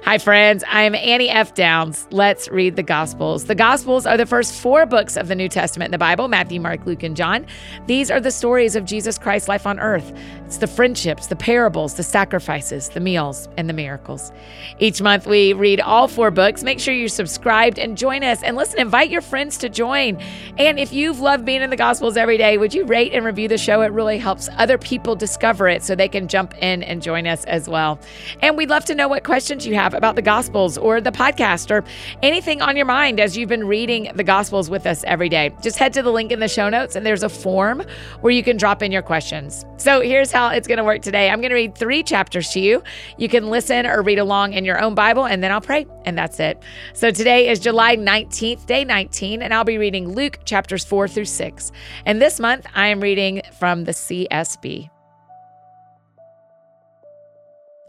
[0.00, 0.64] Hi, friends.
[0.66, 1.54] I'm Annie F.
[1.54, 2.08] Downs.
[2.10, 3.44] Let's read the Gospels.
[3.44, 6.60] The Gospels are the first four books of the New Testament in the Bible Matthew,
[6.60, 7.46] Mark, Luke, and John.
[7.86, 10.12] These are the stories of Jesus Christ's life on earth.
[10.46, 14.32] It's the friendships, the parables, the sacrifices, the meals, and the miracles.
[14.80, 16.64] Each month, we read all four books.
[16.64, 18.42] Make sure you're subscribed and join us.
[18.42, 20.18] And listen, invite your friends to join.
[20.58, 23.46] And if you've loved being in the Gospels every day, would you rate and review
[23.46, 23.82] the show?
[23.82, 27.44] It really helps other people discover it so they can jump in and join us
[27.44, 28.00] as well.
[28.40, 31.10] And we'd love to know what questions you have have about the Gospels or the
[31.10, 31.82] podcast or
[32.22, 35.50] anything on your mind as you've been reading the Gospels with us every day.
[35.60, 37.82] Just head to the link in the show notes and there's a form
[38.20, 39.64] where you can drop in your questions.
[39.78, 42.60] So here's how it's going to work today I'm going to read three chapters to
[42.60, 42.80] you.
[43.18, 46.16] You can listen or read along in your own Bible and then I'll pray, and
[46.16, 46.62] that's it.
[46.94, 51.24] So today is July 19th, day 19, and I'll be reading Luke chapters 4 through
[51.24, 51.72] 6.
[52.06, 54.90] And this month I am reading from the CSB.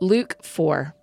[0.01, 0.95] Luke 4.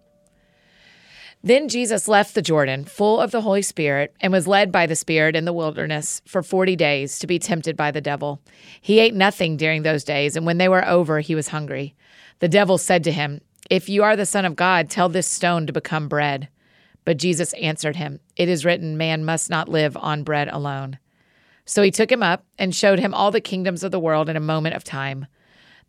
[1.43, 4.95] Then Jesus left the Jordan, full of the Holy Spirit, and was led by the
[4.95, 8.43] Spirit in the wilderness for forty days to be tempted by the devil.
[8.81, 11.95] He ate nothing during those days, and when they were over, he was hungry.
[12.41, 15.67] The devil said to him, If you are the Son of God, tell this stone
[15.67, 16.49] to become bread.
[17.07, 20.99] But Jesus answered him, It is written, Man must not live on bread alone.
[21.65, 24.37] So he took him up and showed him all the kingdoms of the world in
[24.37, 25.27] a moment of time.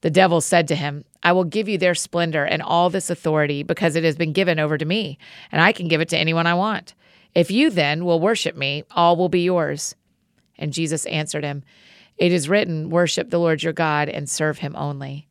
[0.02, 3.64] The devil said to him, I will give you their splendor and all this authority
[3.64, 5.18] because it has been given over to me,
[5.52, 6.96] and I can give it to anyone I want.
[7.34, 9.96] If you then will worship me, all will be yours.
[10.58, 11.64] And Jesus answered him,
[12.18, 15.28] It is written, Worship the Lord your God and serve him only.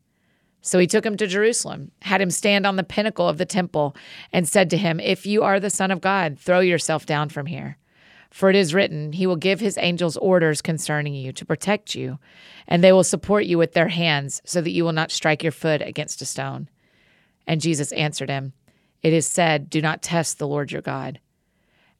[0.62, 3.96] So he took him to Jerusalem, had him stand on the pinnacle of the temple,
[4.32, 7.46] and said to him, If you are the Son of God, throw yourself down from
[7.46, 7.78] here.
[8.30, 12.18] For it is written, He will give His angels orders concerning you to protect you,
[12.66, 15.52] and they will support you with their hands, so that you will not strike your
[15.52, 16.68] foot against a stone.
[17.46, 18.52] And Jesus answered him,
[19.02, 21.18] It is said, Do not test the Lord your God.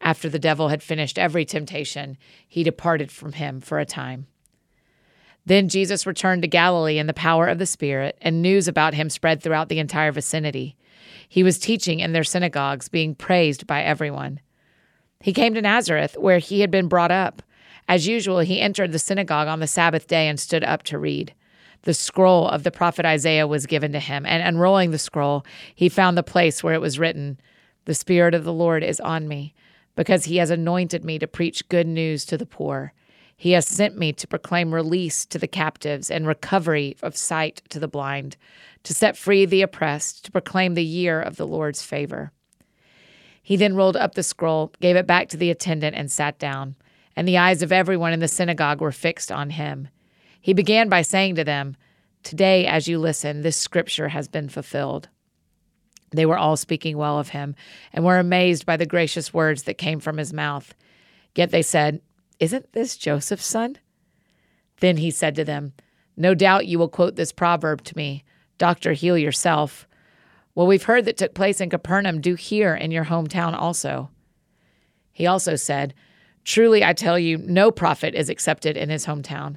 [0.01, 4.27] After the devil had finished every temptation, he departed from him for a time.
[5.45, 9.11] Then Jesus returned to Galilee in the power of the Spirit, and news about him
[9.11, 10.77] spread throughout the entire vicinity.
[11.29, 14.41] He was teaching in their synagogues, being praised by everyone.
[15.23, 17.43] He came to Nazareth, where he had been brought up.
[17.87, 21.35] As usual, he entered the synagogue on the Sabbath day and stood up to read.
[21.83, 25.45] The scroll of the prophet Isaiah was given to him, and unrolling the scroll,
[25.75, 27.39] he found the place where it was written,
[27.85, 29.55] The Spirit of the Lord is on me,
[29.95, 32.95] because he has anointed me to preach good news to the poor.
[33.37, 37.79] He has sent me to proclaim release to the captives and recovery of sight to
[37.79, 38.37] the blind,
[38.85, 42.33] to set free the oppressed, to proclaim the year of the Lord's favor.
[43.43, 46.77] He then rolled up the scroll, gave it back to the attendant, and sat down.
[47.17, 49.89] And the eyes of everyone in the synagogue were fixed on him.
[50.41, 51.77] He began by saying to them,
[52.23, 55.09] Today, as you listen, this scripture has been fulfilled.
[56.13, 57.55] They were all speaking well of him
[57.93, 60.75] and were amazed by the gracious words that came from his mouth.
[61.35, 62.01] Yet they said,
[62.39, 63.79] Isn't this Joseph's son?
[64.81, 65.73] Then he said to them,
[66.17, 68.25] No doubt you will quote this proverb to me
[68.59, 69.87] Doctor, heal yourself.
[70.55, 74.11] What we've heard that took place in Capernaum, do here in your hometown also.
[75.13, 75.95] He also said,
[76.45, 79.57] Truly I tell you, no prophet is accepted in his hometown.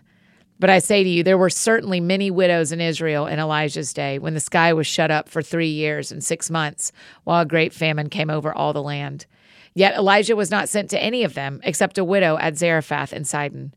[0.59, 4.20] But I say to you, there were certainly many widows in Israel in Elijah's day,
[4.20, 6.92] when the sky was shut up for three years and six months,
[7.24, 9.26] while a great famine came over all the land.
[9.74, 13.26] Yet Elijah was not sent to any of them, except a widow at Zarephath in
[13.26, 13.74] Sidon.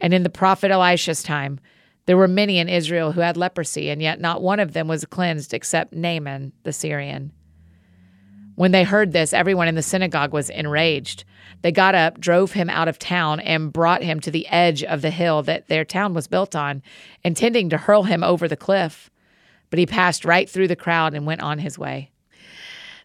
[0.00, 1.58] And in the prophet Elisha's time,
[2.06, 5.04] there were many in Israel who had leprosy, and yet not one of them was
[5.04, 7.32] cleansed except Naaman the Syrian.
[8.54, 11.24] When they heard this, everyone in the synagogue was enraged.
[11.62, 15.00] They got up, drove him out of town, and brought him to the edge of
[15.00, 16.82] the hill that their town was built on,
[17.24, 19.10] intending to hurl him over the cliff.
[19.70, 22.10] But he passed right through the crowd and went on his way.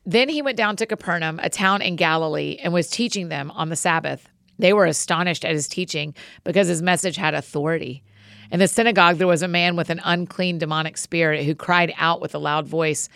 [0.05, 3.69] Then he went down to Capernaum, a town in Galilee, and was teaching them on
[3.69, 4.27] the Sabbath.
[4.59, 8.03] They were astonished at his teaching because his message had authority.
[8.51, 12.21] In the synagogue, there was a man with an unclean demonic spirit who cried out
[12.21, 13.09] with a loud voice,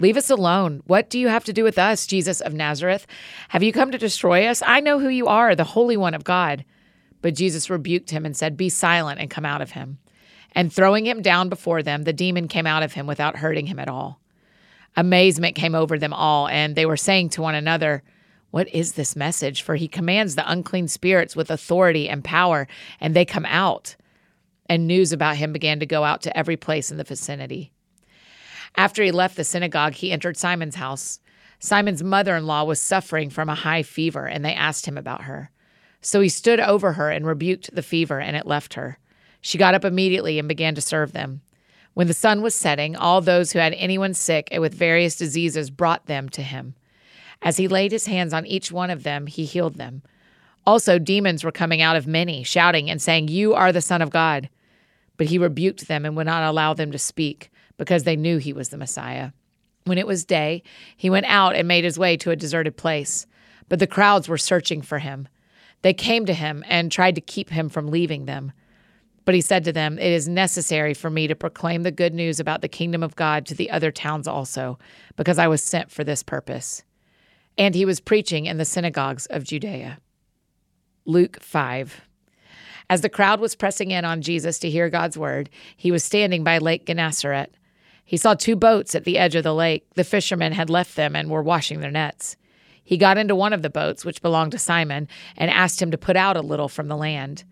[0.00, 0.80] Leave us alone.
[0.86, 3.04] What do you have to do with us, Jesus of Nazareth?
[3.48, 4.62] Have you come to destroy us?
[4.64, 6.64] I know who you are, the Holy One of God.
[7.20, 9.98] But Jesus rebuked him and said, Be silent and come out of him.
[10.52, 13.80] And throwing him down before them, the demon came out of him without hurting him
[13.80, 14.20] at all.
[14.96, 18.04] Amazement came over them all, and they were saying to one another,
[18.52, 19.62] What is this message?
[19.62, 22.68] For he commands the unclean spirits with authority and power,
[23.00, 23.96] and they come out
[24.68, 27.72] and news about him began to go out to every place in the vicinity.
[28.76, 31.20] After he left the synagogue, he entered Simon's house.
[31.58, 35.22] Simon's mother in law was suffering from a high fever, and they asked him about
[35.22, 35.50] her.
[36.00, 38.98] So he stood over her and rebuked the fever, and it left her.
[39.40, 41.40] She got up immediately and began to serve them.
[41.94, 45.70] When the sun was setting, all those who had anyone sick and with various diseases
[45.70, 46.74] brought them to him.
[47.42, 50.02] As he laid his hands on each one of them, he healed them.
[50.66, 54.10] Also, demons were coming out of many, shouting and saying, You are the Son of
[54.10, 54.48] God.
[55.18, 58.54] But he rebuked them and would not allow them to speak, because they knew he
[58.54, 59.32] was the Messiah.
[59.84, 60.62] When it was day,
[60.96, 63.26] he went out and made his way to a deserted place.
[63.68, 65.28] But the crowds were searching for him.
[65.82, 68.52] They came to him and tried to keep him from leaving them.
[69.24, 72.40] But he said to them, It is necessary for me to proclaim the good news
[72.40, 74.78] about the kingdom of God to the other towns also,
[75.16, 76.82] because I was sent for this purpose.
[77.58, 79.98] And he was preaching in the synagogues of Judea.
[81.04, 82.07] Luke 5.
[82.90, 86.42] As the crowd was pressing in on Jesus to hear God's word, he was standing
[86.42, 87.54] by Lake Gennesaret.
[88.04, 89.86] He saw two boats at the edge of the lake.
[89.94, 92.36] The fishermen had left them and were washing their nets.
[92.82, 95.98] He got into one of the boats, which belonged to Simon, and asked him to
[95.98, 97.44] put out a little from the land.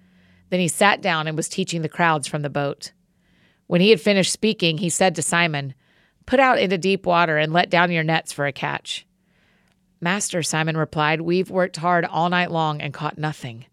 [0.49, 2.93] Then he sat down and was teaching the crowds from the boat.
[3.67, 5.75] When he had finished speaking, he said to Simon,
[6.25, 9.07] Put out into deep water and let down your nets for a catch.
[10.01, 13.67] Master, Simon replied, We've worked hard all night long and caught nothing.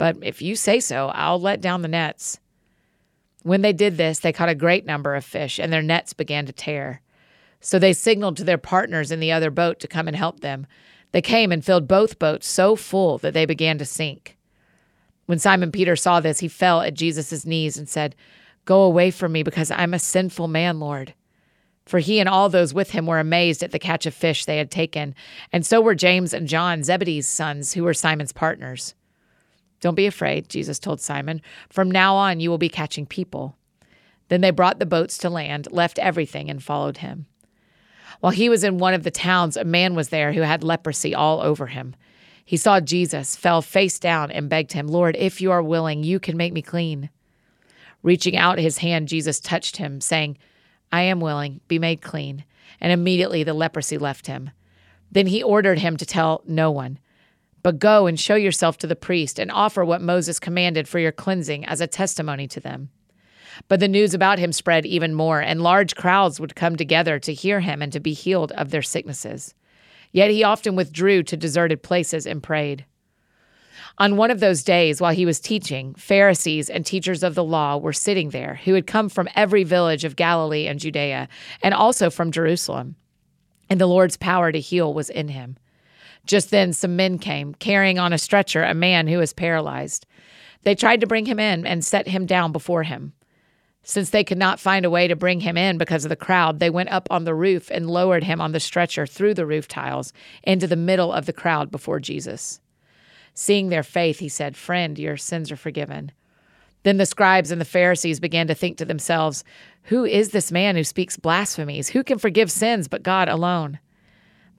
[0.00, 2.40] But if you say so, I'll let down the nets.
[3.42, 6.46] When they did this, they caught a great number of fish, and their nets began
[6.46, 7.02] to tear.
[7.60, 10.66] So they signaled to their partners in the other boat to come and help them.
[11.12, 14.38] They came and filled both boats so full that they began to sink.
[15.26, 18.16] When Simon Peter saw this, he fell at Jesus' knees and said,
[18.64, 21.12] Go away from me, because I'm a sinful man, Lord
[21.84, 24.58] for he and all those with him were amazed at the catch of fish they
[24.58, 25.12] had taken,
[25.52, 28.94] and so were James and John, Zebedee's sons, who were Simon's partners.
[29.80, 31.40] Don't be afraid, Jesus told Simon.
[31.68, 33.56] From now on, you will be catching people.
[34.28, 37.26] Then they brought the boats to land, left everything, and followed him.
[38.20, 41.14] While he was in one of the towns, a man was there who had leprosy
[41.14, 41.96] all over him.
[42.44, 46.20] He saw Jesus, fell face down, and begged him, Lord, if you are willing, you
[46.20, 47.10] can make me clean.
[48.02, 50.36] Reaching out his hand, Jesus touched him, saying,
[50.92, 52.44] I am willing, be made clean.
[52.80, 54.50] And immediately the leprosy left him.
[55.10, 56.98] Then he ordered him to tell no one,
[57.62, 61.12] but go and show yourself to the priest and offer what Moses commanded for your
[61.12, 62.90] cleansing as a testimony to them.
[63.68, 67.34] But the news about him spread even more, and large crowds would come together to
[67.34, 69.54] hear him and to be healed of their sicknesses.
[70.12, 72.84] Yet he often withdrew to deserted places and prayed.
[73.98, 77.76] On one of those days, while he was teaching, Pharisees and teachers of the law
[77.76, 81.28] were sitting there who had come from every village of Galilee and Judea,
[81.62, 82.96] and also from Jerusalem.
[83.68, 85.58] And the Lord's power to heal was in him.
[86.26, 90.06] Just then, some men came, carrying on a stretcher a man who was paralyzed.
[90.62, 93.14] They tried to bring him in and set him down before him.
[93.82, 96.60] Since they could not find a way to bring him in because of the crowd,
[96.60, 99.66] they went up on the roof and lowered him on the stretcher through the roof
[99.66, 100.12] tiles
[100.42, 102.60] into the middle of the crowd before Jesus.
[103.32, 106.12] Seeing their faith, he said, Friend, your sins are forgiven.
[106.82, 109.44] Then the scribes and the Pharisees began to think to themselves,
[109.84, 111.90] Who is this man who speaks blasphemies?
[111.90, 113.78] Who can forgive sins but God alone?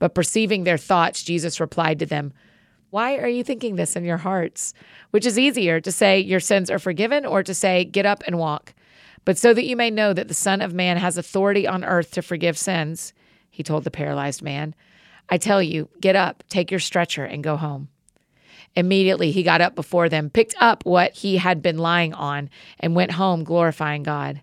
[0.02, 2.32] But perceiving their thoughts, Jesus replied to them,
[2.90, 4.74] Why are you thinking this in your hearts?
[5.12, 8.36] Which is easier to say, Your sins are forgiven, or to say, Get up and
[8.36, 8.74] walk?
[9.24, 12.10] But so that you may know that the Son of Man has authority on earth
[12.14, 13.12] to forgive sins,
[13.48, 14.74] he told the paralyzed man,
[15.28, 17.86] I tell you, get up, take your stretcher, and go home.
[18.74, 22.50] Immediately he got up before them, picked up what he had been lying on,
[22.80, 24.42] and went home glorifying God.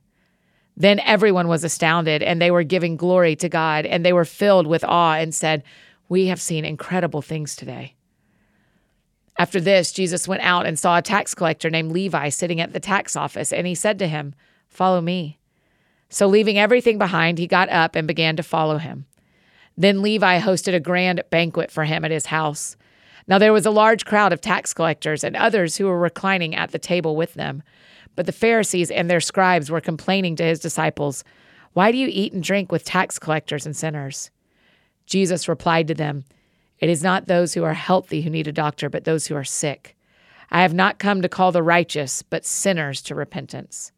[0.79, 4.65] Then everyone was astounded, and they were giving glory to God, and they were filled
[4.65, 5.61] with awe and said,
[6.07, 7.95] We have seen incredible things today.
[9.37, 12.79] After this, Jesus went out and saw a tax collector named Levi sitting at the
[12.79, 14.33] tax office, and he said to him,
[14.69, 15.37] Follow me.
[16.09, 19.05] So, leaving everything behind, he got up and began to follow him.
[19.77, 22.77] Then Levi hosted a grand banquet for him at his house.
[23.29, 26.71] Now there was a large crowd of tax collectors and others who were reclining at
[26.71, 27.61] the table with them.
[28.15, 31.23] But the Pharisees and their scribes were complaining to his disciples,
[31.73, 34.31] Why do you eat and drink with tax collectors and sinners?
[35.05, 36.25] Jesus replied to them,
[36.79, 39.43] It is not those who are healthy who need a doctor, but those who are
[39.43, 39.95] sick.
[40.49, 43.91] I have not come to call the righteous, but sinners to repentance.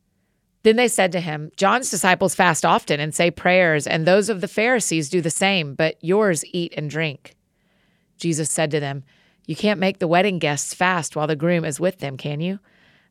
[0.64, 4.42] Then they said to him, John's disciples fast often and say prayers, and those of
[4.42, 7.38] the Pharisees do the same, but yours eat and drink.
[8.22, 9.04] Jesus said to them,
[9.48, 12.60] you can't make the wedding guests fast while the groom is with them, can you?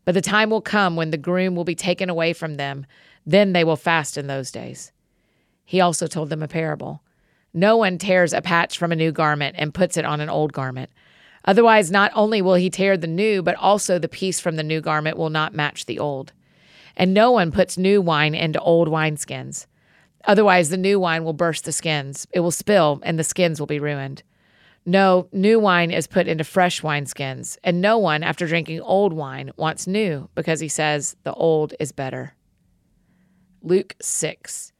[0.05, 2.87] But the time will come when the groom will be taken away from them.
[3.27, 4.93] Then they will fast in those days.
[5.65, 7.03] He also told them a parable.
[7.53, 10.53] No one tears a patch from a new garment and puts it on an old
[10.53, 10.91] garment.
[11.45, 14.81] Otherwise, not only will he tear the new, but also the piece from the new
[14.81, 16.33] garment will not match the old.
[16.97, 19.67] And no one puts new wine into old wineskins.
[20.25, 23.67] Otherwise, the new wine will burst the skins, it will spill, and the skins will
[23.67, 24.23] be ruined.
[24.87, 29.51] No, new wine is put into fresh wineskins, and no one, after drinking old wine,
[29.57, 32.35] wants new because he says the old is better.
[33.63, 34.73] Luke 6.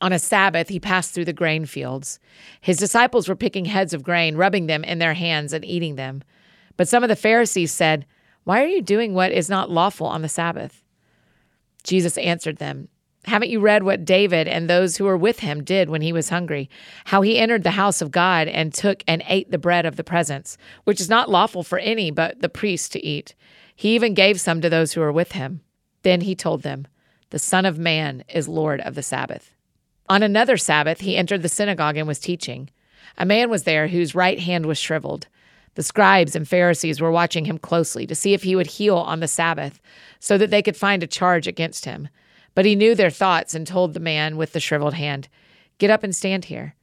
[0.00, 2.18] On a Sabbath, he passed through the grain fields.
[2.60, 6.24] His disciples were picking heads of grain, rubbing them in their hands, and eating them.
[6.76, 8.06] But some of the Pharisees said,
[8.42, 10.82] Why are you doing what is not lawful on the Sabbath?
[11.84, 12.88] Jesus answered them,
[13.24, 16.28] Haven't you read what David and those who were with him did when he was
[16.28, 16.68] hungry?
[17.04, 20.04] How he entered the house of God and took and ate the bread of the
[20.04, 23.34] presence, which is not lawful for any but the priest to eat.
[23.76, 25.60] He even gave some to those who were with him.
[26.02, 26.86] Then he told them,
[27.30, 29.52] The Son of Man is Lord of the Sabbath.
[30.08, 32.70] On another Sabbath, he entered the synagogue and was teaching.
[33.16, 35.28] A man was there whose right hand was shriveled.
[35.74, 39.20] The scribes and Pharisees were watching him closely to see if he would heal on
[39.20, 39.80] the Sabbath,
[40.18, 42.08] so that they could find a charge against him.
[42.54, 45.28] But he knew their thoughts and told the man with the shriveled hand,
[45.78, 46.74] Get up and stand here.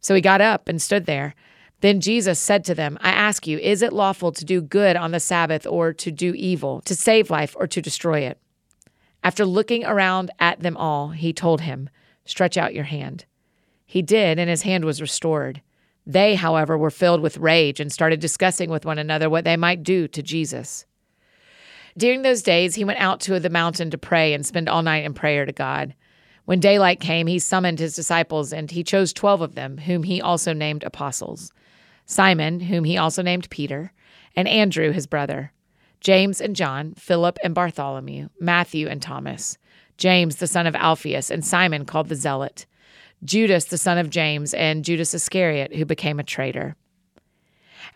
[0.00, 1.34] So he got up and stood there.
[1.80, 5.12] Then Jesus said to them, I ask you, is it lawful to do good on
[5.12, 8.38] the Sabbath or to do evil, to save life or to destroy it?
[9.22, 11.88] After looking around at them all, he told him,
[12.24, 13.24] Stretch out your hand.
[13.86, 15.62] He did, and his hand was restored.
[16.06, 19.82] They, however, were filled with rage and started discussing with one another what they might
[19.82, 20.86] do to Jesus.
[22.00, 25.04] During those days, he went out to the mountain to pray and spend all night
[25.04, 25.94] in prayer to God.
[26.46, 30.18] When daylight came, he summoned his disciples, and he chose twelve of them, whom he
[30.18, 31.52] also named apostles
[32.06, 33.92] Simon, whom he also named Peter,
[34.34, 35.52] and Andrew, his brother,
[36.00, 39.58] James and John, Philip and Bartholomew, Matthew and Thomas
[39.98, 42.64] James the son of Alphaeus, and Simon called the Zealot,
[43.22, 46.76] Judas the son of James, and Judas Iscariot, who became a traitor.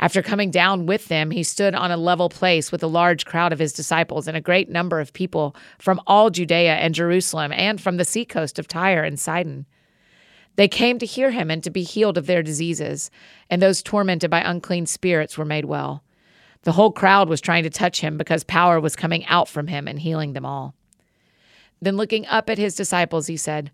[0.00, 3.52] After coming down with them, he stood on a level place with a large crowd
[3.52, 7.80] of his disciples and a great number of people from all Judea and Jerusalem and
[7.80, 9.66] from the seacoast of Tyre and Sidon.
[10.56, 13.10] They came to hear him and to be healed of their diseases,
[13.50, 16.04] and those tormented by unclean spirits were made well.
[16.62, 19.86] The whole crowd was trying to touch him because power was coming out from him
[19.86, 20.74] and healing them all.
[21.82, 23.70] Then looking up at his disciples, he said,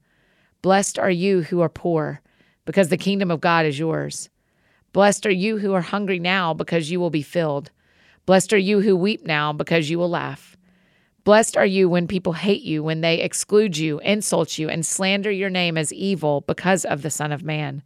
[0.62, 2.20] Blessed are you who are poor,
[2.64, 4.28] because the kingdom of God is yours.
[4.92, 7.70] Blessed are you who are hungry now, because you will be filled.
[8.26, 10.56] Blessed are you who weep now, because you will laugh.
[11.22, 15.30] Blessed are you when people hate you, when they exclude you, insult you, and slander
[15.30, 17.82] your name as evil because of the Son of Man.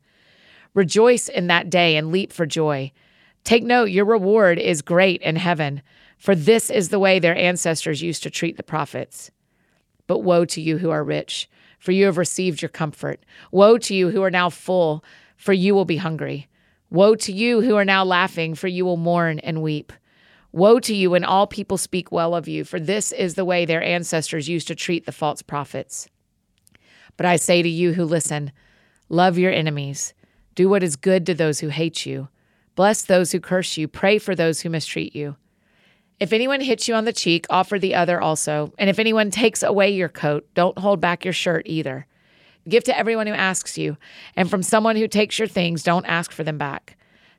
[0.72, 2.90] Rejoice in that day and leap for joy.
[3.42, 5.82] Take note, your reward is great in heaven,
[6.16, 9.30] for this is the way their ancestors used to treat the prophets.
[10.06, 13.24] But woe to you who are rich, for you have received your comfort.
[13.50, 15.04] Woe to you who are now full,
[15.36, 16.48] for you will be hungry.
[16.94, 19.92] Woe to you who are now laughing, for you will mourn and weep.
[20.52, 23.64] Woe to you when all people speak well of you, for this is the way
[23.64, 26.08] their ancestors used to treat the false prophets.
[27.16, 28.52] But I say to you who listen,
[29.08, 30.14] love your enemies,
[30.54, 32.28] do what is good to those who hate you,
[32.76, 35.34] bless those who curse you, pray for those who mistreat you.
[36.20, 38.72] If anyone hits you on the cheek, offer the other also.
[38.78, 42.06] And if anyone takes away your coat, don't hold back your shirt either.
[42.68, 43.96] Give to everyone who asks you,
[44.36, 46.96] and from someone who takes your things, don't ask for them back.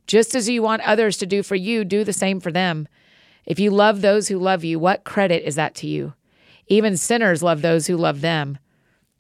[0.08, 2.88] Just as you want others to do for you, do the same for them.
[3.46, 6.14] If you love those who love you, what credit is that to you?
[6.68, 8.58] Even sinners love those who love them.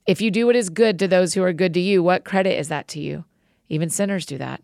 [0.05, 2.57] If you do what is good to those who are good to you, what credit
[2.59, 3.25] is that to you?
[3.69, 4.61] Even sinners do that.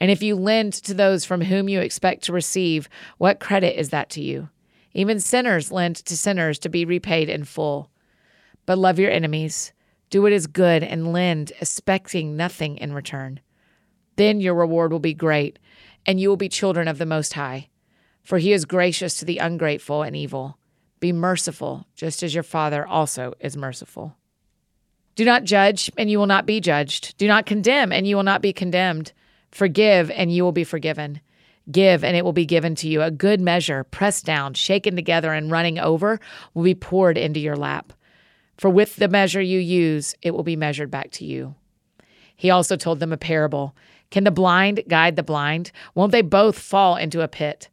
[0.00, 2.88] And if you lend to those from whom you expect to receive,
[3.18, 4.48] what credit is that to you?
[4.92, 7.90] Even sinners lend to sinners to be repaid in full.
[8.66, 9.72] But love your enemies,
[10.10, 13.40] do what is good, and lend, expecting nothing in return.
[14.16, 15.58] Then your reward will be great,
[16.06, 17.68] and you will be children of the Most High.
[18.22, 20.58] For he is gracious to the ungrateful and evil.
[21.00, 24.16] Be merciful, just as your Father also is merciful.
[25.16, 27.16] Do not judge, and you will not be judged.
[27.18, 29.12] Do not condemn, and you will not be condemned.
[29.50, 31.20] Forgive, and you will be forgiven.
[31.70, 33.02] Give, and it will be given to you.
[33.02, 36.18] A good measure, pressed down, shaken together, and running over,
[36.52, 37.92] will be poured into your lap.
[38.56, 41.54] For with the measure you use, it will be measured back to you.
[42.36, 43.74] He also told them a parable
[44.10, 45.72] Can the blind guide the blind?
[45.94, 47.68] Won't they both fall into a pit?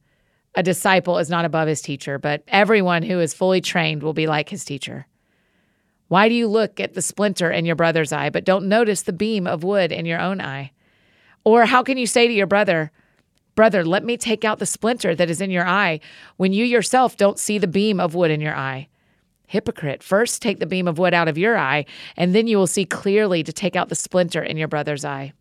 [0.56, 4.28] A disciple is not above his teacher, but everyone who is fully trained will be
[4.28, 5.08] like his teacher.
[6.10, 9.14] Why do you look at the splinter in your brother's eye, but don't notice the
[9.14, 10.72] beam of wood in your own eye?
[11.46, 12.92] Or how can you say to your brother,
[13.56, 16.00] Brother, let me take out the splinter that is in your eye
[16.38, 18.88] when you yourself don't see the beam of wood in your eye?
[19.52, 22.68] Hypocrite, first take the beam of wood out of your eye, and then you will
[22.68, 25.34] see clearly to take out the splinter in your brother's eye.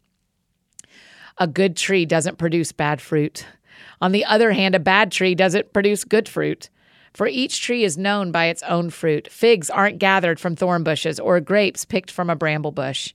[1.38, 3.47] A good tree doesn't produce bad fruit.
[4.00, 6.71] On the other hand, a bad tree doesn't produce good fruit.
[7.14, 9.31] For each tree is known by its own fruit.
[9.31, 13.14] Figs aren't gathered from thorn bushes, or grapes picked from a bramble bush.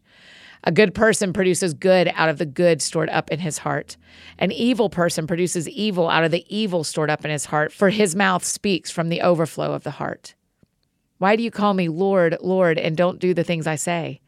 [0.64, 3.98] A good person produces good out of the good stored up in his heart.
[4.40, 7.90] An evil person produces evil out of the evil stored up in his heart, for
[7.90, 10.36] his mouth speaks from the overflow of the heart.
[11.17, 14.19] Why do you call me Lord, Lord, and don't do the things I say?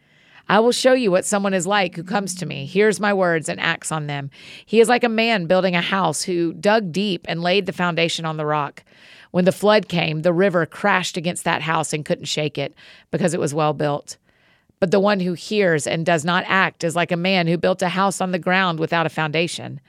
[0.49, 3.49] I will show you what someone is like who comes to me, hears my words,
[3.49, 4.29] and acts on them.
[4.65, 8.23] He is like a man building a house who dug deep and laid the foundation
[8.23, 8.83] on the rock.
[9.31, 12.73] When the flood came, the river crashed against that house and couldn't shake it
[13.11, 14.15] because it was well built.
[14.79, 17.81] But the one who hears and does not act is like a man who built
[17.81, 19.81] a house on the ground without a foundation.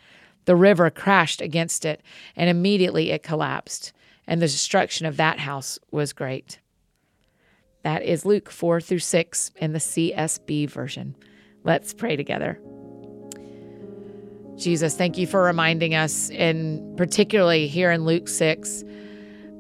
[0.47, 2.03] The river crashed against it,
[2.35, 3.93] and immediately it collapsed,
[4.27, 6.59] and the destruction of that house was great.
[7.83, 11.17] That is Luke 4 through 6 in the CSB version.
[11.65, 12.61] Let's pray together.
[14.57, 18.85] Jesus, thank you for reminding us, and particularly here in Luke 6,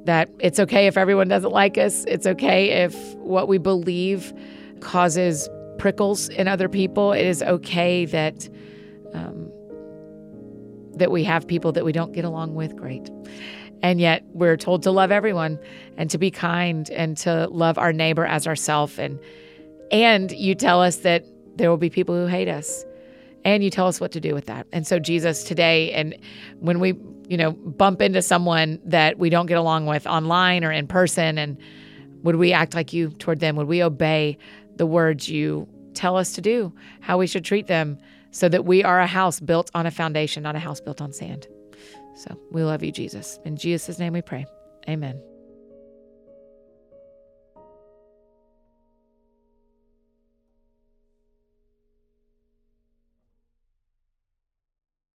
[0.05, 2.05] that it's okay if everyone doesn't like us.
[2.07, 4.33] It's okay if what we believe
[4.81, 5.49] causes
[5.79, 7.13] prickles in other people.
[7.13, 8.49] It is okay that
[9.15, 9.51] um,
[10.95, 12.75] that we have people that we don't get along with.
[12.77, 13.09] Great.
[13.83, 15.59] And yet we're told to love everyone
[15.97, 19.19] and to be kind and to love our neighbor as ourself and
[19.91, 21.25] and you tell us that
[21.57, 22.85] there will be people who hate us
[23.45, 24.67] and you tell us what to do with that.
[24.73, 26.17] And so Jesus today and
[26.61, 26.95] when we,
[27.29, 31.39] you know, bump into someone that we don't get along with online or in person
[31.39, 31.57] and
[32.23, 33.57] would we act like you toward them?
[33.57, 34.37] Would we obey
[34.77, 36.73] the words you tell us to do?
[37.01, 37.99] How we should treat them
[38.31, 41.13] so that we are a house built on a foundation, not a house built on
[41.13, 41.47] sand.
[42.19, 43.39] So we love you, Jesus.
[43.45, 44.47] In Jesus' name we pray.
[44.89, 45.23] Amen.